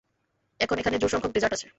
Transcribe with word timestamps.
এখন 0.59 0.75
এখানে 0.77 0.97
জোড় 0.97 1.11
সংখ্যক 1.13 1.33
ডেজার্ট 1.35 1.53
আছে! 1.55 1.67